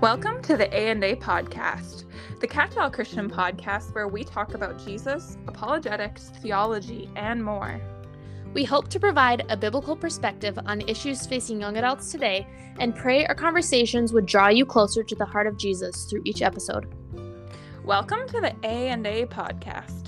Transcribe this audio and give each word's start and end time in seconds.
Welcome 0.00 0.42
to 0.42 0.56
the 0.56 0.72
A&A 0.72 1.16
podcast, 1.16 2.04
the 2.38 2.46
catch-all 2.46 2.88
Christian 2.88 3.28
podcast 3.28 3.92
where 3.96 4.06
we 4.06 4.22
talk 4.22 4.54
about 4.54 4.78
Jesus, 4.78 5.36
apologetics, 5.48 6.30
theology, 6.40 7.10
and 7.16 7.44
more. 7.44 7.80
We 8.54 8.62
hope 8.62 8.86
to 8.90 9.00
provide 9.00 9.44
a 9.48 9.56
biblical 9.56 9.96
perspective 9.96 10.56
on 10.66 10.82
issues 10.82 11.26
facing 11.26 11.60
young 11.60 11.78
adults 11.78 12.12
today 12.12 12.46
and 12.78 12.94
pray 12.94 13.26
our 13.26 13.34
conversations 13.34 14.12
would 14.12 14.26
draw 14.26 14.46
you 14.46 14.64
closer 14.64 15.02
to 15.02 15.16
the 15.16 15.24
heart 15.24 15.48
of 15.48 15.56
Jesus 15.56 16.04
through 16.04 16.22
each 16.24 16.42
episode. 16.42 16.94
Welcome 17.84 18.28
to 18.28 18.40
the 18.40 18.54
A&A 18.62 19.26
podcast. 19.26 20.07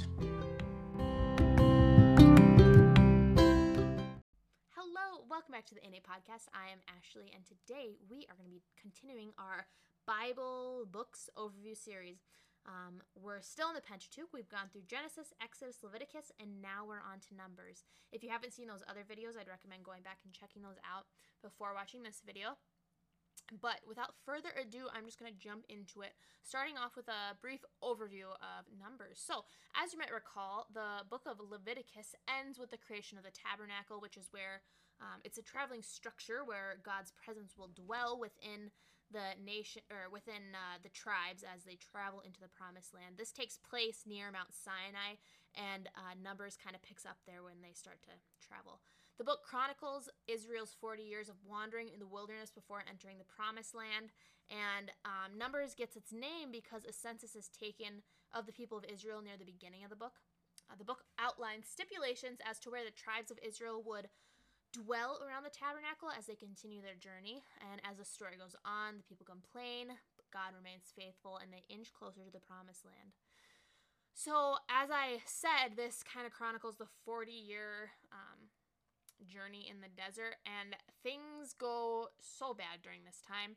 Back 5.60 5.68
to 5.68 5.76
the 5.76 5.84
A&A 5.84 6.00
podcast. 6.00 6.48
I 6.56 6.72
am 6.72 6.80
Ashley 6.88 7.28
and 7.36 7.44
today 7.44 8.00
we 8.08 8.24
are 8.32 8.36
going 8.40 8.48
to 8.48 8.56
be 8.56 8.64
continuing 8.80 9.36
our 9.36 9.68
Bible 10.08 10.88
books 10.88 11.28
overview 11.36 11.76
series. 11.76 12.24
Um, 12.64 13.04
we're 13.12 13.44
still 13.44 13.68
in 13.68 13.76
the 13.76 13.84
Pentateuch. 13.84 14.32
We've 14.32 14.48
gone 14.48 14.72
through 14.72 14.88
Genesis, 14.88 15.36
Exodus, 15.36 15.84
Leviticus, 15.84 16.32
and 16.40 16.64
now 16.64 16.88
we're 16.88 17.04
on 17.04 17.20
to 17.28 17.36
Numbers. 17.36 17.84
If 18.08 18.24
you 18.24 18.32
haven't 18.32 18.56
seen 18.56 18.72
those 18.72 18.80
other 18.88 19.04
videos, 19.04 19.36
I'd 19.36 19.52
recommend 19.52 19.84
going 19.84 20.00
back 20.00 20.24
and 20.24 20.32
checking 20.32 20.64
those 20.64 20.80
out 20.80 21.04
before 21.44 21.76
watching 21.76 22.08
this 22.08 22.24
video. 22.24 22.56
But 23.50 23.82
without 23.86 24.14
further 24.24 24.54
ado, 24.54 24.86
I'm 24.94 25.04
just 25.04 25.18
going 25.18 25.32
to 25.32 25.36
jump 25.36 25.64
into 25.68 26.02
it, 26.02 26.14
starting 26.42 26.78
off 26.78 26.94
with 26.94 27.08
a 27.08 27.34
brief 27.42 27.64
overview 27.82 28.30
of 28.38 28.70
Numbers. 28.78 29.18
So, 29.18 29.42
as 29.74 29.92
you 29.92 29.98
might 29.98 30.14
recall, 30.14 30.70
the 30.72 31.02
book 31.10 31.26
of 31.26 31.42
Leviticus 31.42 32.14
ends 32.30 32.58
with 32.58 32.70
the 32.70 32.78
creation 32.78 33.18
of 33.18 33.24
the 33.24 33.34
tabernacle, 33.34 33.98
which 33.98 34.16
is 34.16 34.30
where 34.30 34.62
um, 35.00 35.18
it's 35.24 35.38
a 35.38 35.42
traveling 35.42 35.82
structure 35.82 36.44
where 36.44 36.78
God's 36.84 37.10
presence 37.10 37.58
will 37.58 37.74
dwell 37.74 38.20
within 38.20 38.70
the 39.10 39.34
nation 39.42 39.82
or 39.90 40.06
within 40.12 40.54
uh, 40.54 40.78
the 40.82 40.94
tribes 40.94 41.42
as 41.42 41.66
they 41.66 41.74
travel 41.74 42.22
into 42.22 42.38
the 42.38 42.52
promised 42.54 42.94
land. 42.94 43.18
This 43.18 43.32
takes 43.32 43.58
place 43.58 44.06
near 44.06 44.30
Mount 44.30 44.54
Sinai, 44.54 45.18
and 45.58 45.90
uh, 45.98 46.14
Numbers 46.22 46.54
kind 46.54 46.76
of 46.76 46.82
picks 46.82 47.04
up 47.04 47.18
there 47.26 47.42
when 47.42 47.58
they 47.58 47.74
start 47.74 47.98
to 48.06 48.14
travel. 48.38 48.78
The 49.20 49.28
book 49.28 49.44
chronicles 49.44 50.08
Israel's 50.24 50.72
40 50.80 51.04
years 51.04 51.28
of 51.28 51.36
wandering 51.44 51.92
in 51.92 52.00
the 52.00 52.08
wilderness 52.08 52.48
before 52.48 52.80
entering 52.88 53.20
the 53.20 53.28
promised 53.28 53.76
land, 53.76 54.16
and 54.48 54.88
um, 55.04 55.36
Numbers 55.36 55.76
gets 55.76 55.92
its 55.92 56.08
name 56.08 56.48
because 56.48 56.88
a 56.88 56.92
census 56.96 57.36
is 57.36 57.52
taken 57.52 58.00
of 58.32 58.48
the 58.48 58.56
people 58.56 58.80
of 58.80 58.88
Israel 58.88 59.20
near 59.20 59.36
the 59.36 59.44
beginning 59.44 59.84
of 59.84 59.92
the 59.92 60.00
book. 60.00 60.24
Uh, 60.72 60.80
the 60.80 60.88
book 60.88 61.04
outlines 61.20 61.68
stipulations 61.68 62.40
as 62.48 62.56
to 62.64 62.72
where 62.72 62.80
the 62.80 62.96
tribes 62.96 63.28
of 63.28 63.36
Israel 63.44 63.84
would 63.84 64.08
dwell 64.72 65.20
around 65.20 65.44
the 65.44 65.52
tabernacle 65.52 66.08
as 66.08 66.24
they 66.24 66.32
continue 66.40 66.80
their 66.80 66.96
journey. 66.96 67.44
And 67.60 67.84
as 67.84 68.00
the 68.00 68.08
story 68.08 68.40
goes 68.40 68.56
on, 68.64 68.96
the 68.96 69.04
people 69.04 69.28
complain, 69.28 69.92
but 70.16 70.32
God 70.32 70.56
remains 70.56 70.96
faithful 70.96 71.36
and 71.36 71.52
they 71.52 71.68
inch 71.68 71.92
closer 71.92 72.24
to 72.24 72.32
the 72.32 72.40
promised 72.40 72.88
land. 72.88 73.12
So, 74.16 74.56
as 74.72 74.88
I 74.88 75.20
said, 75.28 75.76
this 75.76 76.00
kind 76.00 76.24
of 76.24 76.32
chronicles 76.32 76.80
the 76.80 76.88
40 77.04 77.28
year 77.28 77.92
um, 78.16 78.39
journey 79.24 79.66
in 79.68 79.80
the 79.80 79.92
desert, 79.92 80.36
and 80.46 80.76
things 81.02 81.54
go 81.54 82.08
so 82.20 82.54
bad 82.54 82.82
during 82.82 83.04
this 83.04 83.20
time. 83.26 83.56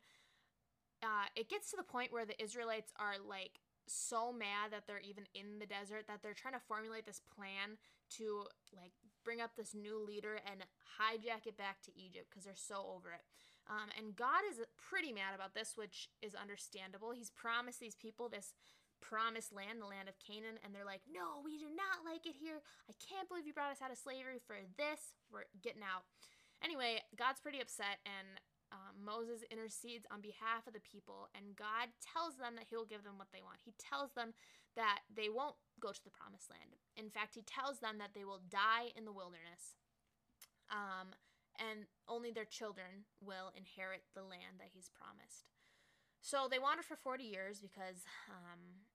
Uh, 1.02 1.28
it 1.36 1.50
gets 1.50 1.70
to 1.72 1.78
the 1.78 1.84
point 1.84 2.14
where 2.14 2.26
the 2.26 2.42
Israelites 2.42 2.94
are 3.00 3.16
like 3.20 3.60
so 3.88 4.32
mad 4.32 4.72
that 4.72 4.88
they're 4.88 5.04
even 5.04 5.26
in 5.36 5.60
the 5.60 5.66
desert 5.66 6.08
that 6.08 6.24
they're 6.24 6.34
trying 6.34 6.54
to 6.54 6.64
formulate 6.68 7.06
this 7.06 7.20
plan 7.36 7.76
to 8.18 8.48
like 8.72 8.94
bring 9.24 9.42
up 9.42 9.56
this 9.56 9.74
new 9.74 10.00
leader 10.00 10.40
and 10.50 10.64
hijack 11.00 11.48
it 11.48 11.58
back 11.58 11.82
to 11.82 11.92
Egypt 11.98 12.28
because 12.30 12.46
they're 12.46 12.56
so 12.56 12.88
over 12.96 13.12
it. 13.12 13.24
Um, 13.70 13.90
and 13.98 14.16
God 14.16 14.44
is 14.52 14.60
pretty 14.76 15.14
mad 15.14 15.36
about 15.36 15.54
this, 15.54 15.74
which 15.76 16.10
is 16.22 16.36
understandable. 16.36 17.12
He's 17.12 17.32
promised 17.32 17.80
these 17.80 17.96
people 17.96 18.28
this 18.28 18.54
promised 19.04 19.52
land, 19.52 19.84
the 19.84 19.92
land 19.92 20.08
of 20.08 20.16
Canaan, 20.24 20.56
and 20.64 20.72
they're 20.72 20.88
like, 20.88 21.04
no, 21.12 21.44
we 21.44 21.60
do 21.60 21.68
not 21.68 22.08
like 22.08 22.24
it 22.24 22.40
here. 22.40 22.64
I 22.88 22.96
can't 23.04 23.28
believe 23.28 23.44
you 23.44 23.52
brought 23.52 23.76
us 23.76 23.84
out 23.84 23.92
of 23.92 24.00
slavery 24.00 24.40
for 24.40 24.56
this. 24.80 25.20
We're 25.28 25.52
getting 25.60 25.84
out. 25.84 26.08
Anyway, 26.64 27.04
God's 27.20 27.44
pretty 27.44 27.60
upset, 27.60 28.00
and 28.08 28.40
um, 28.72 28.96
Moses 29.04 29.44
intercedes 29.52 30.08
on 30.08 30.24
behalf 30.24 30.66
of 30.66 30.74
the 30.74 30.82
people, 30.82 31.28
and 31.36 31.60
God 31.60 31.92
tells 32.00 32.40
them 32.40 32.56
that 32.56 32.72
He 32.72 32.80
will 32.80 32.88
give 32.88 33.04
them 33.04 33.20
what 33.20 33.36
they 33.36 33.44
want. 33.44 33.60
He 33.60 33.76
tells 33.76 34.16
them 34.16 34.32
that 34.80 35.04
they 35.12 35.28
won't 35.28 35.60
go 35.84 35.92
to 35.92 36.04
the 36.08 36.16
promised 36.16 36.48
land. 36.50 36.80
In 36.96 37.12
fact, 37.12 37.36
He 37.36 37.44
tells 37.44 37.84
them 37.84 38.00
that 38.00 38.16
they 38.16 38.24
will 38.24 38.42
die 38.48 38.96
in 38.96 39.04
the 39.04 39.14
wilderness, 39.14 39.76
um, 40.72 41.12
and 41.60 41.86
only 42.08 42.32
their 42.32 42.48
children 42.48 43.06
will 43.20 43.52
inherit 43.54 44.08
the 44.16 44.24
land 44.24 44.64
that 44.64 44.72
He's 44.72 44.90
promised. 44.90 45.52
So 46.24 46.48
they 46.48 46.58
wandered 46.58 46.88
for 46.88 46.96
40 46.96 47.28
years 47.28 47.60
because 47.60 48.08
um, 48.32 48.88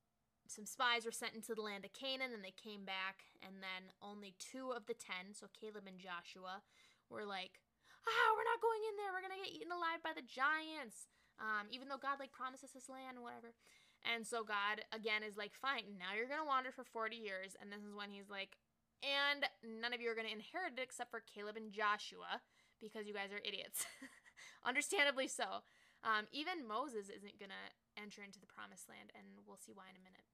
some 0.48 0.64
spies 0.64 1.04
were 1.04 1.12
sent 1.12 1.36
into 1.36 1.52
the 1.52 1.60
land 1.60 1.84
of 1.84 1.92
Canaan 1.92 2.32
and 2.32 2.40
they 2.40 2.56
came 2.56 2.88
back, 2.88 3.28
and 3.44 3.60
then 3.60 3.92
only 4.00 4.32
two 4.40 4.72
of 4.72 4.88
the 4.88 4.96
ten, 4.96 5.36
so 5.36 5.46
Caleb 5.52 5.84
and 5.84 6.00
Joshua, 6.00 6.64
were 7.12 7.28
like, 7.28 7.60
ah, 8.08 8.28
we're 8.32 8.48
not 8.48 8.64
going 8.64 8.80
in 8.88 8.96
there. 8.96 9.12
We're 9.12 9.24
gonna 9.24 9.44
get 9.44 9.52
eaten 9.52 9.72
alive 9.72 10.00
by 10.00 10.16
the 10.16 10.24
giants. 10.24 11.12
Um, 11.36 11.70
even 11.70 11.86
though 11.86 12.00
God 12.00 12.18
like 12.18 12.32
promises 12.34 12.74
this 12.74 12.90
land 12.90 13.20
and 13.20 13.22
whatever. 13.22 13.54
And 14.02 14.26
so 14.26 14.42
God 14.42 14.82
again 14.90 15.20
is 15.22 15.36
like, 15.36 15.54
fine, 15.54 16.00
now 16.00 16.16
you're 16.16 16.30
gonna 16.30 16.48
wander 16.48 16.72
for 16.72 16.82
40 16.82 17.14
years, 17.14 17.54
and 17.60 17.68
this 17.68 17.84
is 17.84 17.92
when 17.92 18.08
he's 18.08 18.32
like, 18.32 18.56
and 19.04 19.46
none 19.62 19.92
of 19.92 20.00
you 20.00 20.08
are 20.10 20.16
gonna 20.18 20.32
inherit 20.32 20.80
it 20.80 20.82
except 20.82 21.12
for 21.12 21.22
Caleb 21.22 21.60
and 21.60 21.76
Joshua, 21.76 22.40
because 22.80 23.06
you 23.06 23.14
guys 23.14 23.30
are 23.36 23.44
idiots. 23.44 23.84
Understandably 24.64 25.28
so. 25.28 25.62
Um, 26.06 26.30
even 26.30 26.66
Moses 26.66 27.10
isn't 27.10 27.38
gonna 27.42 27.74
enter 27.98 28.22
into 28.22 28.38
the 28.38 28.50
promised 28.50 28.88
land, 28.88 29.10
and 29.18 29.26
we'll 29.46 29.60
see 29.60 29.74
why 29.74 29.90
in 29.90 29.98
a 29.98 30.02
minute. 30.02 30.26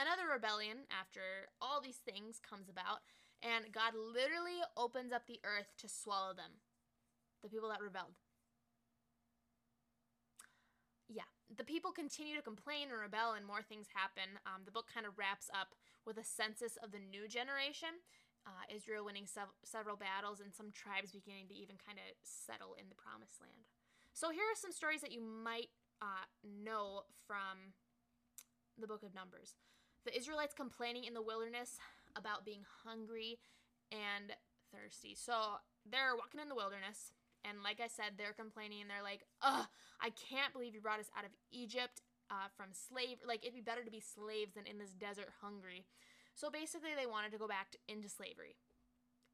Another 0.00 0.32
rebellion 0.32 0.88
after 0.88 1.52
all 1.60 1.84
these 1.84 2.00
things 2.00 2.40
comes 2.40 2.72
about, 2.72 3.04
and 3.44 3.68
God 3.68 3.92
literally 3.92 4.64
opens 4.72 5.12
up 5.12 5.28
the 5.28 5.44
earth 5.44 5.76
to 5.76 5.92
swallow 5.92 6.32
them 6.32 6.64
the 7.44 7.52
people 7.52 7.68
that 7.68 7.84
rebelled. 7.84 8.16
Yeah, 11.04 11.28
the 11.52 11.68
people 11.68 11.92
continue 11.92 12.32
to 12.32 12.40
complain 12.40 12.88
and 12.88 12.96
rebel, 12.96 13.36
and 13.36 13.44
more 13.44 13.60
things 13.60 13.92
happen. 13.92 14.40
Um, 14.48 14.64
the 14.64 14.72
book 14.72 14.88
kind 14.88 15.04
of 15.04 15.20
wraps 15.20 15.52
up 15.52 15.76
with 16.08 16.16
a 16.16 16.24
census 16.24 16.80
of 16.80 16.96
the 16.96 17.02
new 17.02 17.28
generation. 17.28 18.00
Uh, 18.48 18.64
Israel 18.72 19.04
winning 19.04 19.28
sev- 19.28 19.52
several 19.68 20.00
battles, 20.00 20.40
and 20.40 20.48
some 20.48 20.72
tribes 20.72 21.12
beginning 21.12 21.52
to 21.52 21.56
even 21.60 21.76
kind 21.76 22.00
of 22.00 22.08
settle 22.24 22.72
in 22.80 22.88
the 22.88 22.96
promised 22.96 23.36
land. 23.36 23.68
So, 24.16 24.32
here 24.32 24.48
are 24.48 24.56
some 24.56 24.72
stories 24.72 25.04
that 25.04 25.12
you 25.12 25.20
might 25.20 25.68
uh, 26.00 26.24
know 26.40 27.04
from 27.28 27.76
the 28.80 28.88
book 28.88 29.04
of 29.04 29.12
Numbers. 29.12 29.60
The 30.04 30.16
Israelites 30.16 30.54
complaining 30.54 31.04
in 31.04 31.14
the 31.14 31.22
wilderness 31.22 31.78
about 32.16 32.44
being 32.44 32.64
hungry 32.84 33.38
and 33.92 34.32
thirsty. 34.72 35.14
So, 35.14 35.60
they're 35.90 36.14
walking 36.16 36.40
in 36.40 36.48
the 36.48 36.54
wilderness 36.54 37.12
and 37.44 37.64
like 37.64 37.80
I 37.80 37.88
said, 37.88 38.16
they're 38.16 38.36
complaining 38.36 38.84
and 38.84 38.90
they're 38.90 39.04
like, 39.04 39.24
ugh, 39.40 39.66
I 40.00 40.10
can't 40.12 40.52
believe 40.52 40.74
you 40.74 40.80
brought 40.80 41.00
us 41.00 41.10
out 41.16 41.24
of 41.24 41.32
Egypt 41.52 42.02
uh, 42.28 42.52
from 42.56 42.68
slave. 42.72 43.18
Like, 43.24 43.42
it'd 43.42 43.56
be 43.56 43.64
better 43.64 43.84
to 43.84 43.90
be 43.90 44.00
slaves 44.00 44.54
than 44.54 44.66
in 44.66 44.78
this 44.78 44.92
desert 44.92 45.32
hungry. 45.40 45.86
So 46.34 46.50
basically, 46.50 46.92
they 46.96 47.08
wanted 47.08 47.32
to 47.32 47.38
go 47.40 47.48
back 47.48 47.72
to, 47.72 47.78
into 47.88 48.08
slavery. 48.08 48.56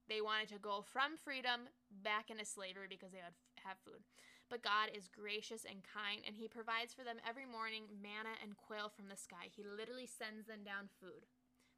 They 0.08 0.22
wanted 0.22 0.48
to 0.54 0.58
go 0.62 0.86
from 0.86 1.18
freedom 1.18 1.66
back 1.90 2.30
into 2.30 2.46
slavery 2.46 2.86
because 2.88 3.10
they 3.10 3.18
would 3.18 3.34
have 3.66 3.76
food. 3.82 4.06
But 4.46 4.62
God 4.62 4.94
is 4.94 5.10
gracious 5.10 5.66
and 5.66 5.82
kind, 5.82 6.22
and 6.22 6.38
He 6.38 6.46
provides 6.46 6.94
for 6.94 7.02
them 7.02 7.18
every 7.26 7.46
morning 7.46 7.90
manna 7.90 8.38
and 8.38 8.54
quail 8.54 8.86
from 8.86 9.10
the 9.10 9.18
sky. 9.18 9.50
He 9.50 9.66
literally 9.66 10.06
sends 10.06 10.46
them 10.46 10.62
down 10.62 10.86
food. 11.02 11.26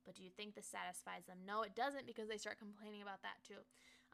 But 0.04 0.16
do 0.16 0.24
you 0.24 0.32
think 0.32 0.52
this 0.56 0.68
satisfies 0.68 1.28
them? 1.28 1.44
No, 1.44 1.64
it 1.64 1.76
doesn't 1.76 2.08
because 2.08 2.28
they 2.28 2.40
start 2.40 2.60
complaining 2.60 3.00
about 3.04 3.24
that 3.24 3.40
too. 3.44 3.60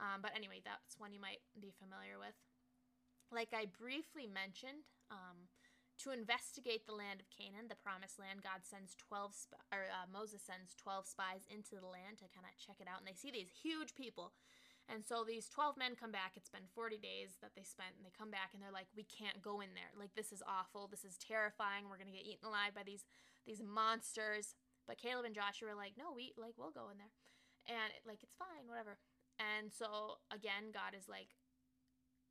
Um, 0.03 0.23
but 0.23 0.35
anyway, 0.35 0.59
that's 0.63 0.99
one 0.99 1.15
you 1.15 1.23
might 1.23 1.43
be 1.59 1.71
familiar 1.71 2.19
with. 2.19 2.35
Like 3.31 3.55
I 3.55 3.71
briefly 3.71 4.27
mentioned, 4.27 4.87
um, 5.11 5.51
to 6.03 6.11
investigate 6.11 6.87
the 6.87 6.97
land 6.99 7.23
of 7.23 7.31
Canaan, 7.31 7.71
the 7.71 7.79
promised 7.79 8.19
land, 8.19 8.43
God 8.43 8.67
sends 8.67 8.99
12 8.99 9.31
sp- 9.39 9.63
or 9.71 9.87
uh, 9.87 10.11
Moses 10.11 10.43
sends 10.43 10.75
12 10.75 11.07
spies 11.07 11.47
into 11.47 11.79
the 11.79 11.87
land 11.87 12.19
to 12.19 12.27
kind 12.35 12.47
of 12.47 12.59
check 12.59 12.83
it 12.83 12.91
out 12.91 12.99
and 12.99 13.07
they 13.07 13.15
see 13.15 13.31
these 13.31 13.51
huge 13.51 13.95
people. 13.95 14.35
And 14.89 15.01
so 15.01 15.25
these 15.25 15.49
12 15.49 15.77
men 15.81 15.97
come 15.97 16.13
back. 16.13 16.37
It's 16.37 16.53
been 16.53 16.69
40 16.75 17.01
days 17.01 17.41
that 17.41 17.57
they 17.57 17.65
spent 17.65 17.97
and 17.97 18.05
they 18.05 18.13
come 18.13 18.31
back 18.31 18.53
and 18.53 18.61
they're 18.61 18.75
like, 18.75 18.89
"We 18.93 19.05
can't 19.05 19.41
go 19.41 19.61
in 19.65 19.73
there. 19.73 19.89
Like 19.97 20.13
this 20.15 20.31
is 20.31 20.45
awful. 20.45 20.89
This 20.89 21.05
is 21.05 21.17
terrifying. 21.17 21.89
We're 21.89 21.97
going 21.97 22.13
to 22.13 22.17
get 22.17 22.29
eaten 22.29 22.45
alive 22.45 22.77
by 22.77 22.85
these 22.85 23.09
these 23.49 23.63
monsters." 23.65 24.55
But 24.87 25.01
Caleb 25.01 25.25
and 25.25 25.35
Joshua 25.35 25.73
are 25.73 25.79
like, 25.79 25.97
"No, 25.97 26.13
we 26.13 26.37
like 26.37 26.55
we'll 26.61 26.75
go 26.75 26.93
in 26.93 27.01
there." 27.01 27.13
And 27.65 27.89
like 28.05 28.21
it's 28.23 28.37
fine, 28.37 28.69
whatever. 28.69 29.01
And 29.41 29.73
so 29.73 30.21
again, 30.31 30.71
God 30.71 30.93
is 30.93 31.09
like, 31.09 31.33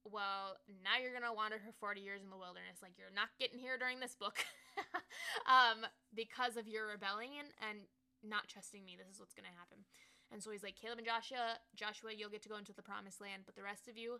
well, 0.05 0.59
now 0.83 0.99
you're 0.99 1.15
gonna 1.15 1.33
wander 1.33 1.59
for 1.59 1.71
40 1.79 2.01
years 2.01 2.21
in 2.21 2.29
the 2.29 2.37
wilderness. 2.37 2.83
Like 2.83 2.99
you're 2.99 3.13
not 3.13 3.31
getting 3.39 3.59
here 3.59 3.77
during 3.77 3.99
this 3.99 4.15
book, 4.15 4.43
um, 5.47 5.87
because 6.13 6.57
of 6.57 6.67
your 6.67 6.87
rebellion 6.87 7.49
and 7.63 7.87
not 8.23 8.47
trusting 8.47 8.83
me. 8.83 8.95
This 8.99 9.07
is 9.07 9.19
what's 9.19 9.33
gonna 9.33 9.55
happen. 9.55 9.87
And 10.33 10.41
so 10.41 10.49
he's 10.49 10.63
like, 10.63 10.73
Caleb 10.73 10.97
and 10.97 11.05
Joshua, 11.05 11.61
Joshua, 11.77 12.09
you'll 12.09 12.33
get 12.33 12.41
to 12.41 12.49
go 12.49 12.57
into 12.57 12.73
the 12.73 12.81
promised 12.81 13.21
land, 13.21 13.43
but 13.45 13.53
the 13.53 13.61
rest 13.61 13.87
of 13.87 13.95
you, 13.95 14.17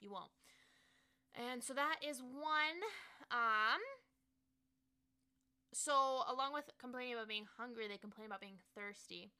you 0.00 0.10
won't. 0.10 0.34
And 1.38 1.62
so 1.62 1.72
that 1.74 2.02
is 2.02 2.18
one. 2.18 2.82
Um, 3.30 3.78
so 5.72 6.26
along 6.26 6.54
with 6.54 6.66
complaining 6.82 7.14
about 7.14 7.30
being 7.30 7.46
hungry, 7.56 7.86
they 7.86 8.02
complain 8.02 8.26
about 8.26 8.42
being 8.42 8.58
thirsty. 8.74 9.30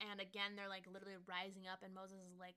And 0.00 0.16
again, 0.18 0.56
they're 0.56 0.72
like 0.72 0.88
literally 0.88 1.20
rising 1.28 1.68
up, 1.68 1.84
and 1.84 1.92
Moses 1.92 2.24
is 2.24 2.40
like. 2.40 2.56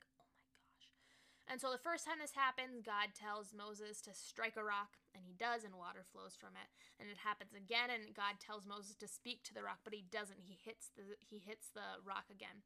And 1.51 1.59
so 1.59 1.67
the 1.67 1.83
first 1.83 2.07
time 2.07 2.23
this 2.23 2.31
happens, 2.31 2.79
God 2.79 3.11
tells 3.11 3.51
Moses 3.51 3.99
to 4.07 4.15
strike 4.15 4.55
a 4.55 4.63
rock, 4.63 4.95
and 5.11 5.27
he 5.27 5.35
does, 5.35 5.67
and 5.67 5.75
water 5.75 5.99
flows 6.07 6.31
from 6.39 6.55
it. 6.55 6.71
And 6.95 7.11
it 7.11 7.19
happens 7.27 7.51
again, 7.51 7.91
and 7.91 8.15
God 8.15 8.39
tells 8.39 8.63
Moses 8.63 8.95
to 9.03 9.11
speak 9.11 9.43
to 9.43 9.53
the 9.53 9.67
rock, 9.67 9.83
but 9.83 9.91
he 9.91 10.07
doesn't. 10.07 10.47
He 10.47 10.55
hits 10.55 10.95
the 10.95 11.19
he 11.19 11.43
hits 11.43 11.67
the 11.75 11.99
rock 12.07 12.31
again. 12.31 12.63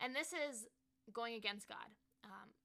And 0.00 0.16
this 0.16 0.32
is 0.32 0.64
going 1.12 1.36
against 1.36 1.68
God. 1.68 1.92
Um, 2.24 2.56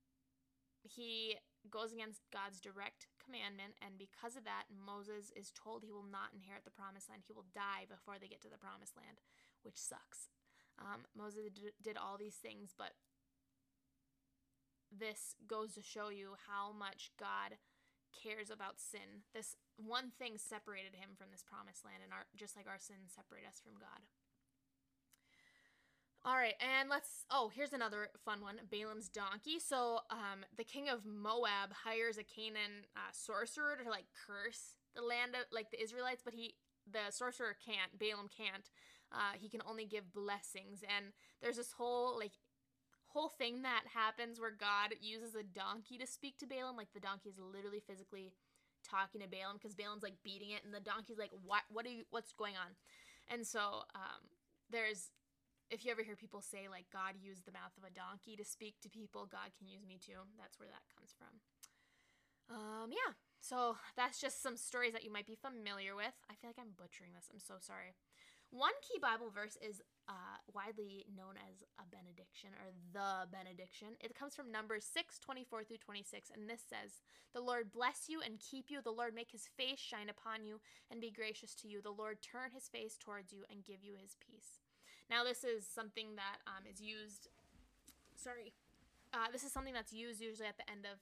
he 0.88 1.36
goes 1.68 1.92
against 1.92 2.24
God's 2.32 2.64
direct 2.64 3.12
commandment, 3.20 3.76
and 3.84 4.00
because 4.00 4.40
of 4.40 4.48
that, 4.48 4.72
Moses 4.72 5.36
is 5.36 5.52
told 5.52 5.84
he 5.84 5.92
will 5.92 6.08
not 6.08 6.32
inherit 6.32 6.64
the 6.64 6.72
promised 6.72 7.12
land. 7.12 7.28
He 7.28 7.36
will 7.36 7.52
die 7.52 7.84
before 7.92 8.16
they 8.16 8.32
get 8.32 8.40
to 8.48 8.52
the 8.52 8.56
promised 8.56 8.96
land, 8.96 9.20
which 9.68 9.76
sucks. 9.76 10.32
Um, 10.80 11.04
Moses 11.12 11.52
did 11.84 12.00
all 12.00 12.16
these 12.16 12.40
things, 12.40 12.72
but 12.72 12.96
this 14.92 15.36
goes 15.48 15.74
to 15.76 15.82
show 15.82 16.10
you 16.10 16.36
how 16.48 16.72
much 16.72 17.12
God 17.20 17.58
cares 18.12 18.50
about 18.50 18.80
sin. 18.80 19.28
This 19.34 19.56
one 19.78 20.12
thing 20.18 20.38
separated 20.38 20.96
him 20.96 21.14
from 21.18 21.28
this 21.32 21.44
promised 21.44 21.86
land, 21.86 22.02
and 22.04 22.12
our, 22.12 22.26
just 22.36 22.56
like 22.56 22.68
our 22.68 22.80
sins 22.80 23.14
separate 23.14 23.46
us 23.48 23.62
from 23.62 23.78
God. 23.78 24.02
All 26.26 26.36
right, 26.36 26.56
and 26.60 26.90
let's. 26.90 27.26
Oh, 27.32 27.50
here's 27.54 27.74
another 27.74 28.10
fun 28.26 28.42
one 28.42 28.60
Balaam's 28.70 29.08
donkey. 29.08 29.60
So, 29.60 30.00
um, 30.12 30.44
the 30.58 30.64
king 30.64 30.90
of 30.90 31.06
Moab 31.06 31.72
hires 31.72 32.18
a 32.18 32.24
Canaan 32.24 32.84
uh, 32.98 33.12
sorcerer 33.14 33.78
to 33.82 33.90
like 33.90 34.06
curse 34.26 34.76
the 34.96 35.04
land 35.04 35.36
of 35.36 35.46
like 35.54 35.72
the 35.72 35.82
Israelites, 35.82 36.24
but 36.26 36.34
he, 36.34 36.56
the 36.92 37.12
sorcerer 37.12 37.56
can't. 37.64 37.98
Balaam 37.98 38.28
can't. 38.36 38.70
Uh, 39.10 39.40
he 39.40 39.48
can 39.48 39.62
only 39.66 39.86
give 39.86 40.12
blessings, 40.12 40.84
and 40.84 41.14
there's 41.42 41.56
this 41.56 41.72
whole 41.72 42.18
like 42.18 42.34
whole 43.18 43.34
thing 43.34 43.66
that 43.66 43.82
happens 43.90 44.38
where 44.38 44.54
God 44.54 44.94
uses 45.02 45.34
a 45.34 45.42
donkey 45.42 45.98
to 45.98 46.06
speak 46.06 46.38
to 46.38 46.46
Balaam. 46.46 46.78
Like 46.78 46.94
the 46.94 47.02
donkey 47.02 47.34
is 47.34 47.42
literally 47.42 47.82
physically 47.82 48.30
talking 48.86 49.26
to 49.26 49.28
Balaam 49.28 49.58
because 49.58 49.74
Balaam's 49.74 50.06
like 50.06 50.22
beating 50.22 50.54
it, 50.54 50.62
and 50.62 50.70
the 50.70 50.80
donkey's 50.86 51.18
like, 51.18 51.34
"What? 51.42 51.66
What 51.74 51.90
are 51.90 51.96
you? 51.98 52.06
What's 52.14 52.32
going 52.38 52.54
on?" 52.54 52.78
And 53.26 53.42
so 53.42 53.90
um, 53.98 54.22
there's 54.70 55.10
if 55.74 55.84
you 55.84 55.92
ever 55.92 56.06
hear 56.06 56.16
people 56.16 56.46
say 56.46 56.70
like 56.70 56.86
God 56.94 57.18
used 57.18 57.50
the 57.50 57.58
mouth 57.58 57.74
of 57.74 57.84
a 57.84 57.92
donkey 57.92 58.38
to 58.38 58.46
speak 58.46 58.78
to 58.86 58.90
people, 58.90 59.26
God 59.26 59.50
can 59.58 59.68
use 59.68 59.82
me 59.82 59.98
too. 59.98 60.22
That's 60.38 60.60
where 60.62 60.70
that 60.70 60.86
comes 60.94 61.18
from. 61.18 61.34
Um, 62.48 62.94
yeah. 62.94 63.18
So 63.42 63.78
that's 63.96 64.20
just 64.20 64.42
some 64.42 64.58
stories 64.58 64.94
that 64.94 65.04
you 65.04 65.12
might 65.12 65.28
be 65.28 65.36
familiar 65.36 65.96
with. 65.96 66.16
I 66.30 66.36
feel 66.40 66.50
like 66.50 66.60
I'm 66.60 66.76
butchering 66.78 67.12
this. 67.14 67.28
I'm 67.32 67.40
so 67.40 67.56
sorry. 67.60 67.96
One 68.52 68.76
key 68.80 69.00
Bible 69.00 69.28
verse 69.30 69.58
is 69.60 69.84
uh, 70.08 70.40
widely 70.56 71.04
known 71.12 71.36
as 71.52 71.68
a 71.76 71.86
benediction 71.92 72.56
or 72.56 72.72
the 72.96 73.28
benediction. 73.28 74.00
It 74.00 74.16
comes 74.16 74.36
from 74.36 74.52
Numbers 74.52 74.88
6 74.88 75.20
24 75.20 75.64
through 75.66 75.84
26, 75.84 76.32
and 76.32 76.48
this 76.50 76.64
says, 76.64 77.04
The 77.36 77.44
Lord 77.44 77.76
bless 77.76 78.08
you 78.08 78.24
and 78.24 78.40
keep 78.40 78.72
you. 78.72 78.80
The 78.80 78.96
Lord 78.96 79.14
make 79.14 79.32
his 79.32 79.52
face 79.58 79.80
shine 79.80 80.08
upon 80.08 80.48
you 80.48 80.64
and 80.90 81.04
be 81.04 81.12
gracious 81.12 81.54
to 81.60 81.68
you. 81.68 81.82
The 81.82 81.92
Lord 81.92 82.24
turn 82.24 82.56
his 82.56 82.72
face 82.72 82.96
towards 82.96 83.34
you 83.34 83.44
and 83.52 83.68
give 83.68 83.84
you 83.84 84.00
his 84.00 84.16
peace. 84.16 84.64
Now, 85.10 85.24
this 85.24 85.44
is 85.44 85.68
something 85.68 86.16
that 86.16 86.40
um, 86.48 86.64
is 86.64 86.80
used, 86.80 87.28
sorry, 88.16 88.54
uh, 89.14 89.28
this 89.32 89.44
is 89.44 89.52
something 89.52 89.74
that's 89.74 89.94
used 89.94 90.22
usually 90.22 90.48
at 90.48 90.58
the 90.58 90.70
end 90.72 90.88
of 90.88 91.00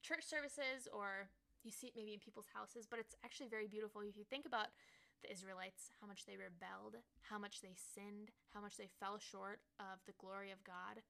church 0.00 0.24
services 0.24 0.88
or 0.92 1.28
you 1.64 1.70
see 1.70 1.88
it 1.88 1.94
maybe 1.96 2.12
in 2.12 2.18
people's 2.18 2.50
houses, 2.52 2.86
but 2.88 2.98
it's 2.98 3.14
actually 3.24 3.48
very 3.48 3.68
beautiful 3.68 4.02
if 4.02 4.16
you 4.16 4.24
think 4.28 4.46
about 4.46 4.74
the 5.22 5.32
Israelites, 5.32 5.90
how 6.00 6.06
much 6.06 6.26
they 6.26 6.36
rebelled, 6.36 7.00
how 7.30 7.38
much 7.38 7.62
they 7.62 7.74
sinned, 7.74 8.30
how 8.52 8.60
much 8.60 8.76
they 8.76 8.90
fell 9.00 9.18
short 9.18 9.60
of 9.78 10.02
the 10.06 10.18
glory 10.18 10.50
of 10.50 10.66
God. 10.66 11.02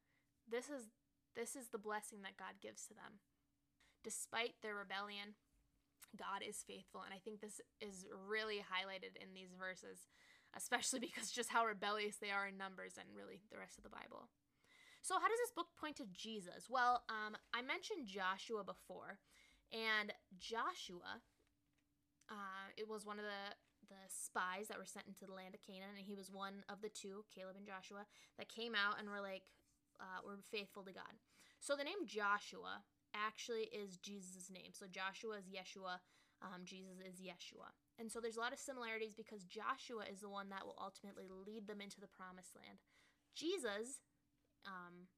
This 0.48 0.68
is 0.68 0.92
this 1.34 1.56
is 1.56 1.72
the 1.72 1.80
blessing 1.80 2.20
that 2.22 2.36
God 2.36 2.60
gives 2.60 2.84
to 2.86 2.94
them. 2.94 3.24
Despite 4.04 4.60
their 4.60 4.76
rebellion, 4.76 5.40
God 6.12 6.44
is 6.44 6.60
faithful, 6.60 7.00
and 7.00 7.14
I 7.14 7.24
think 7.24 7.40
this 7.40 7.62
is 7.80 8.04
really 8.12 8.60
highlighted 8.60 9.16
in 9.16 9.32
these 9.32 9.56
verses 9.56 10.12
especially 10.56 11.00
because 11.06 11.30
just 11.30 11.50
how 11.50 11.64
rebellious 11.64 12.16
they 12.16 12.30
are 12.30 12.46
in 12.46 12.56
Numbers 12.56 12.94
and 12.98 13.08
really 13.14 13.40
the 13.50 13.58
rest 13.58 13.78
of 13.78 13.84
the 13.84 13.90
Bible. 13.90 14.28
So, 15.02 15.14
how 15.14 15.26
does 15.26 15.38
this 15.42 15.56
book 15.56 15.68
point 15.78 15.96
to 15.96 16.06
Jesus? 16.12 16.70
Well, 16.70 17.02
um, 17.08 17.36
I 17.52 17.62
mentioned 17.62 18.06
Joshua 18.06 18.62
before, 18.62 19.18
and 19.72 20.12
Joshua, 20.38 21.18
uh, 22.30 22.66
it 22.76 22.86
was 22.88 23.04
one 23.04 23.18
of 23.18 23.24
the 23.24 23.56
the 23.92 24.08
spies 24.08 24.72
that 24.72 24.80
were 24.80 24.88
sent 24.88 25.04
into 25.04 25.28
the 25.28 25.36
land 25.36 25.52
of 25.52 25.60
Canaan, 25.60 25.92
and 26.00 26.06
he 26.08 26.16
was 26.16 26.32
one 26.32 26.64
of 26.72 26.80
the 26.80 26.88
two, 26.88 27.28
Caleb 27.28 27.60
and 27.60 27.68
Joshua, 27.68 28.08
that 28.40 28.48
came 28.48 28.72
out 28.72 28.96
and 28.96 29.12
were 29.12 29.20
like, 29.20 29.52
uh, 30.00 30.24
were 30.24 30.40
faithful 30.40 30.82
to 30.88 30.96
God. 30.96 31.20
So 31.60 31.76
the 31.76 31.84
name 31.84 32.08
Joshua 32.08 32.82
actually 33.12 33.68
is 33.68 34.00
Jesus' 34.00 34.48
name. 34.48 34.72
So 34.72 34.88
Joshua 34.88 35.36
is 35.36 35.52
Yeshua, 35.52 36.00
um, 36.40 36.64
Jesus 36.64 36.98
is 37.04 37.20
Yeshua. 37.20 37.70
And 38.00 38.10
so 38.10 38.18
there's 38.18 38.40
a 38.40 38.42
lot 38.42 38.56
of 38.56 38.58
similarities 38.58 39.14
because 39.14 39.44
Joshua 39.44 40.08
is 40.10 40.24
the 40.24 40.32
one 40.32 40.48
that 40.48 40.64
will 40.64 40.80
ultimately 40.80 41.28
lead 41.28 41.68
them 41.68 41.84
into 41.84 42.00
the 42.00 42.10
promised 42.10 42.56
land. 42.56 42.80
Jesus, 43.36 44.00
um, 44.66 45.12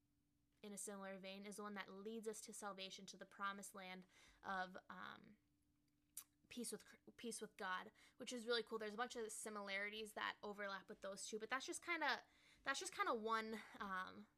in 0.62 0.74
a 0.74 0.78
similar 0.78 1.16
vein, 1.22 1.46
is 1.48 1.56
the 1.56 1.64
one 1.64 1.78
that 1.78 1.88
leads 1.88 2.28
us 2.28 2.42
to 2.44 2.52
salvation, 2.52 3.06
to 3.06 3.16
the 3.16 3.30
promised 3.30 3.74
land 3.74 4.04
of 4.44 4.76
um, 4.90 5.38
peace 6.54 6.70
with 6.70 6.80
peace 7.18 7.40
with 7.40 7.56
God, 7.58 7.90
which 8.18 8.32
is 8.32 8.46
really 8.46 8.62
cool. 8.62 8.78
There's 8.78 8.94
a 8.94 9.00
bunch 9.00 9.16
of 9.16 9.26
similarities 9.28 10.12
that 10.14 10.38
overlap 10.42 10.86
with 10.88 11.02
those 11.02 11.26
two, 11.26 11.38
but 11.38 11.50
that's 11.50 11.66
just 11.66 11.84
kind 11.84 12.02
of 12.02 12.22
that's 12.64 12.78
just 12.78 12.94
kind 12.96 13.10
of 13.10 13.20
one 13.20 13.58
um, 13.80 14.30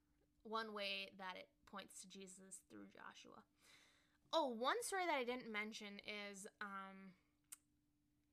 one 0.43 0.73
way 0.73 1.13
that 1.19 1.37
it 1.37 1.49
points 1.69 2.01
to 2.01 2.09
Jesus 2.09 2.65
through 2.69 2.89
Joshua. 2.89 3.45
Oh, 4.33 4.49
one 4.49 4.81
story 4.83 5.05
that 5.07 5.17
I 5.21 5.25
didn't 5.25 5.53
mention 5.53 6.01
is 6.03 6.47
um, 6.61 7.15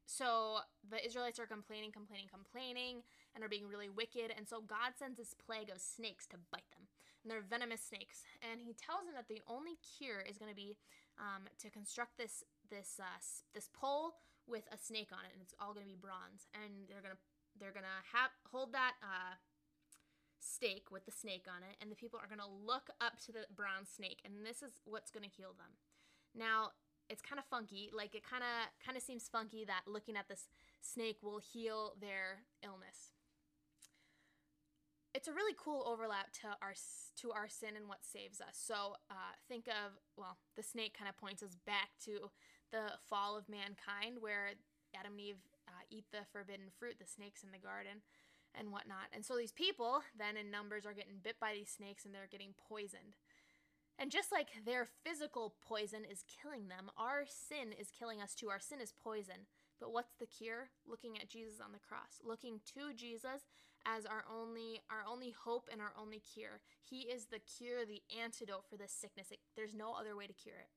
so 0.05 0.61
the 0.85 1.03
Israelites 1.03 1.39
are 1.39 1.49
complaining, 1.49 1.91
complaining, 1.91 2.29
complaining, 2.29 3.01
and 3.33 3.43
are 3.43 3.49
being 3.49 3.67
really 3.67 3.89
wicked. 3.89 4.29
And 4.35 4.47
so 4.47 4.61
God 4.61 4.93
sends 4.97 5.17
this 5.17 5.33
plague 5.33 5.69
of 5.73 5.81
snakes 5.81 6.27
to 6.27 6.37
bite 6.51 6.69
them. 6.69 6.85
And 7.23 7.31
they're 7.31 7.41
venomous 7.41 7.81
snakes. 7.81 8.21
And 8.45 8.61
he 8.61 8.75
tells 8.77 9.05
them 9.05 9.15
that 9.15 9.27
the 9.27 9.41
only 9.47 9.79
cure 9.81 10.21
is 10.21 10.37
going 10.37 10.51
to 10.51 10.55
be 10.55 10.77
um, 11.17 11.49
to 11.65 11.69
construct 11.69 12.17
this 12.17 12.43
this 12.73 12.97
uh, 12.97 13.21
this 13.53 13.69
pole 13.69 14.17
with 14.49 14.65
a 14.73 14.77
snake 14.81 15.13
on 15.13 15.21
it, 15.21 15.31
and 15.37 15.41
it's 15.45 15.53
all 15.61 15.77
going 15.77 15.85
to 15.85 15.93
be 15.93 15.99
bronze. 15.99 16.49
And 16.57 16.89
they're 16.89 17.05
gonna 17.05 17.21
they're 17.61 17.75
gonna 17.75 18.01
hold 18.49 18.73
that 18.73 18.97
uh, 19.05 19.37
stake 20.41 20.89
with 20.89 21.05
the 21.05 21.13
snake 21.13 21.45
on 21.45 21.61
it, 21.61 21.77
and 21.77 21.93
the 21.93 21.95
people 21.95 22.17
are 22.17 22.27
gonna 22.27 22.49
look 22.49 22.89
up 22.97 23.21
to 23.29 23.31
the 23.31 23.45
bronze 23.53 23.93
snake, 23.93 24.25
and 24.25 24.41
this 24.41 24.65
is 24.65 24.81
what's 24.89 25.13
gonna 25.13 25.29
heal 25.29 25.53
them. 25.53 25.77
Now, 26.33 26.73
it's 27.09 27.21
kind 27.21 27.37
of 27.37 27.45
funky. 27.45 27.93
Like 27.93 28.15
it 28.15 28.25
kind 28.25 28.41
of 28.41 28.73
kind 28.83 28.97
of 28.97 29.03
seems 29.03 29.29
funky 29.29 29.65
that 29.65 29.85
looking 29.85 30.17
at 30.17 30.27
this 30.27 30.49
snake 30.81 31.21
will 31.21 31.39
heal 31.39 31.93
their 32.01 32.43
illness. 32.63 33.13
It's 35.13 35.27
a 35.27 35.33
really 35.33 35.53
cool 35.53 35.85
overlap 35.85 36.33
to 36.41 36.57
our 36.61 36.73
to 37.21 37.31
our 37.31 37.47
sin 37.47 37.77
and 37.77 37.87
what 37.87 38.01
saves 38.01 38.41
us. 38.41 38.57
So 38.57 38.97
uh, 39.11 39.37
think 39.47 39.67
of 39.67 39.93
well, 40.17 40.37
the 40.55 40.63
snake 40.63 40.97
kind 40.97 41.07
of 41.07 41.15
points 41.17 41.43
us 41.43 41.55
back 41.65 41.93
to 42.05 42.31
the 42.73 42.97
fall 43.07 43.37
of 43.37 43.47
mankind, 43.47 44.17
where 44.19 44.57
Adam 44.97 45.13
and 45.13 45.21
Eve 45.21 45.41
uh, 45.69 45.85
eat 45.93 46.05
the 46.11 46.25
forbidden 46.33 46.73
fruit, 46.73 46.97
the 46.99 47.05
snakes 47.05 47.45
in 47.45 47.53
the 47.53 47.61
garden, 47.61 48.01
and 48.57 48.73
whatnot. 48.73 49.13
And 49.13 49.23
so 49.23 49.37
these 49.37 49.53
people 49.53 50.01
then 50.17 50.37
in 50.37 50.51
numbers 50.51 50.85
are 50.85 50.97
getting 50.97 51.21
bit 51.23 51.39
by 51.39 51.53
these 51.53 51.69
snakes 51.69 52.05
and 52.05 52.13
they're 52.13 52.29
getting 52.29 52.57
poisoned. 52.69 53.15
And 53.97 54.09
just 54.09 54.31
like 54.31 54.49
their 54.65 54.89
physical 55.05 55.53
poison 55.61 56.01
is 56.01 56.25
killing 56.25 56.67
them, 56.67 56.89
our 56.97 57.25
sin 57.29 57.73
is 57.77 57.93
killing 57.93 58.21
us 58.21 58.33
too. 58.33 58.49
Our 58.49 58.59
sin 58.59 58.81
is 58.81 58.91
poison. 58.91 59.45
But 59.79 59.93
what's 59.93 60.15
the 60.19 60.25
cure? 60.25 60.69
Looking 60.87 61.17
at 61.17 61.29
Jesus 61.29 61.59
on 61.63 61.73
the 61.73 61.81
cross, 61.81 62.21
looking 62.23 62.61
to 62.73 62.93
Jesus 62.95 63.45
as 63.85 64.05
our 64.05 64.23
only 64.31 64.79
our 64.89 65.03
only 65.05 65.35
hope 65.35 65.67
and 65.71 65.81
our 65.81 65.93
only 65.99 66.21
cure. 66.21 66.61
He 66.83 67.01
is 67.01 67.25
the 67.25 67.39
cure, 67.39 67.85
the 67.85 68.01
antidote 68.09 68.65
for 68.69 68.77
this 68.77 68.93
sickness. 68.93 69.27
It, 69.29 69.39
there's 69.55 69.75
no 69.75 69.93
other 69.93 70.15
way 70.15 70.25
to 70.25 70.33
cure 70.33 70.55
it. 70.55 70.71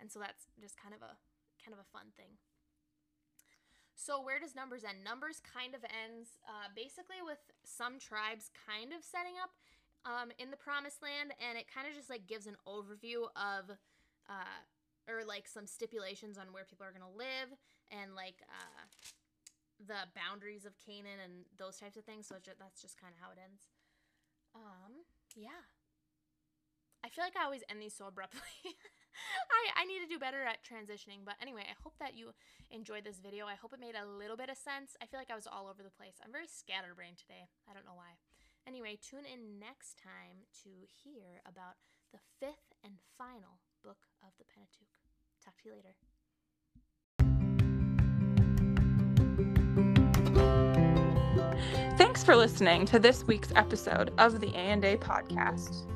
And 0.00 0.10
so 0.10 0.20
that's 0.20 0.46
just 0.60 0.80
kind 0.80 0.94
of 0.94 1.02
a 1.02 1.16
kind 1.64 1.72
of 1.72 1.80
a 1.80 1.88
fun 1.88 2.12
thing. 2.12 2.36
So 3.96 4.20
where 4.20 4.36
does 4.36 4.52
Numbers 4.52 4.84
end? 4.84 5.00
Numbers 5.00 5.40
kind 5.40 5.72
of 5.72 5.80
ends 5.88 6.36
uh, 6.44 6.68
basically 6.76 7.24
with 7.24 7.40
some 7.64 7.96
tribes 7.96 8.52
kind 8.52 8.92
of 8.92 9.00
setting 9.00 9.40
up 9.40 9.56
um, 10.04 10.28
in 10.36 10.52
the 10.52 10.60
Promised 10.60 11.00
Land, 11.00 11.32
and 11.40 11.56
it 11.56 11.64
kind 11.64 11.88
of 11.88 11.96
just 11.96 12.12
like 12.12 12.28
gives 12.28 12.44
an 12.44 12.60
overview 12.68 13.32
of, 13.32 13.72
uh, 14.28 14.60
or 15.08 15.24
like 15.24 15.48
some 15.48 15.64
stipulations 15.64 16.36
on 16.36 16.52
where 16.52 16.68
people 16.68 16.84
are 16.84 16.92
gonna 16.92 17.08
live, 17.16 17.48
and 17.88 18.12
like 18.12 18.44
uh, 18.44 18.84
the 19.80 20.04
boundaries 20.12 20.68
of 20.68 20.76
Canaan 20.76 21.24
and 21.24 21.48
those 21.56 21.80
types 21.80 21.96
of 21.96 22.04
things. 22.04 22.28
So 22.28 22.36
that's 22.44 22.84
just 22.84 23.00
kind 23.00 23.16
of 23.16 23.18
how 23.24 23.32
it 23.32 23.40
ends. 23.40 23.72
Um, 24.52 25.08
yeah. 25.32 25.64
I 27.04 27.08
feel 27.08 27.24
like 27.24 27.36
I 27.36 27.44
always 27.44 27.64
end 27.68 27.80
these 27.80 27.94
so 27.94 28.06
abruptly. 28.06 28.40
I, 29.50 29.82
I 29.82 29.84
need 29.84 30.00
to 30.00 30.10
do 30.10 30.18
better 30.18 30.42
at 30.42 30.64
transitioning. 30.64 31.24
But 31.24 31.34
anyway, 31.40 31.64
I 31.66 31.76
hope 31.82 31.94
that 31.98 32.14
you 32.14 32.32
enjoyed 32.70 33.04
this 33.04 33.20
video. 33.20 33.46
I 33.46 33.54
hope 33.54 33.72
it 33.72 33.80
made 33.80 33.94
a 33.94 34.06
little 34.06 34.36
bit 34.36 34.50
of 34.50 34.56
sense. 34.56 34.96
I 35.00 35.06
feel 35.06 35.20
like 35.20 35.30
I 35.30 35.38
was 35.38 35.48
all 35.48 35.68
over 35.68 35.82
the 35.82 35.94
place. 35.94 36.18
I'm 36.24 36.32
very 36.32 36.48
scatterbrained 36.48 37.18
today. 37.18 37.48
I 37.68 37.74
don't 37.74 37.86
know 37.86 37.96
why. 37.96 38.18
Anyway, 38.66 38.96
tune 38.96 39.28
in 39.28 39.60
next 39.60 40.00
time 40.00 40.48
to 40.64 40.70
hear 40.88 41.42
about 41.44 41.76
the 42.12 42.18
fifth 42.40 42.72
and 42.82 42.94
final 43.18 43.60
book 43.82 44.08
of 44.22 44.32
the 44.38 44.44
Pentateuch. 44.48 44.98
Talk 45.44 45.60
to 45.62 45.68
you 45.68 45.74
later. 45.74 45.94
Thanks 51.96 52.24
for 52.24 52.36
listening 52.36 52.86
to 52.86 52.98
this 52.98 53.24
week's 53.24 53.52
episode 53.54 54.12
of 54.18 54.40
the 54.40 54.48
A&A 54.54 54.96
podcast. 54.96 55.93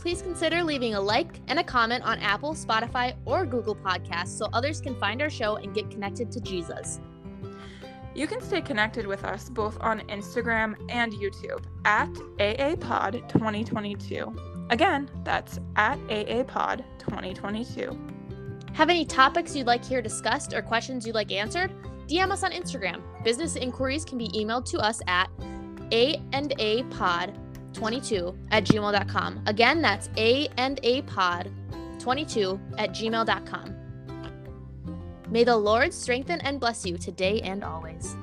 Please 0.00 0.22
consider 0.22 0.64
leaving 0.64 0.94
a 0.94 1.00
like 1.00 1.40
and 1.48 1.58
a 1.58 1.62
comment 1.62 2.02
on 2.04 2.18
Apple, 2.20 2.54
Spotify, 2.54 3.14
or 3.26 3.44
Google 3.44 3.76
Podcasts 3.76 4.28
so 4.28 4.48
others 4.54 4.80
can 4.80 4.94
find 4.94 5.20
our 5.20 5.28
show 5.28 5.56
and 5.56 5.74
get 5.74 5.90
connected 5.90 6.32
to 6.32 6.40
Jesus. 6.40 7.00
You 8.14 8.26
can 8.26 8.40
stay 8.40 8.62
connected 8.62 9.06
with 9.06 9.24
us 9.24 9.50
both 9.50 9.76
on 9.80 10.00
Instagram 10.08 10.74
and 10.88 11.12
YouTube 11.12 11.64
at 11.84 12.08
AAPod 12.38 13.28
2022. 13.28 14.34
Again, 14.70 15.10
that's 15.22 15.58
at 15.76 15.98
AAPod 16.08 16.82
2022. 16.98 17.98
Have 18.72 18.88
any 18.88 19.04
topics 19.04 19.54
you'd 19.54 19.66
like 19.66 19.84
here 19.84 20.00
discussed 20.00 20.54
or 20.54 20.62
questions 20.62 21.06
you'd 21.06 21.14
like 21.14 21.30
answered? 21.30 21.74
DM 22.08 22.30
us 22.30 22.42
on 22.42 22.52
Instagram. 22.52 23.02
Business 23.22 23.54
inquiries 23.54 24.06
can 24.06 24.16
be 24.16 24.28
emailed 24.28 24.64
to 24.70 24.78
us 24.78 25.02
at 25.06 25.28
a 25.92 26.22
and 26.32 26.54
a 26.58 26.84
pod 26.84 27.38
22 27.72 28.36
at 28.50 28.64
gmail.com. 28.64 29.42
Again, 29.46 29.80
that's 29.82 30.08
a 30.16 30.48
and 30.56 30.80
a 30.82 31.02
pod 31.02 31.50
22 31.98 32.58
at 32.78 32.90
gmail.com. 32.90 33.76
May 35.28 35.44
the 35.44 35.56
Lord 35.56 35.94
strengthen 35.94 36.40
and 36.40 36.58
bless 36.58 36.84
you 36.84 36.98
today 36.98 37.40
and 37.42 37.62
always. 37.62 38.16